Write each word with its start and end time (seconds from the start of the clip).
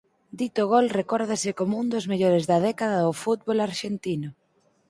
Dito 0.39 0.61
gol 0.71 0.85
recórdase 0.99 1.49
como 1.59 1.73
un 1.81 1.87
dos 1.93 2.05
mellores 2.11 2.43
da 2.51 2.57
década 2.67 2.95
no 3.05 3.13
fútbol 3.23 3.57
arxentino. 3.69 4.29